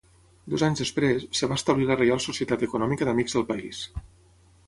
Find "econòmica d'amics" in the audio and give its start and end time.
2.69-3.39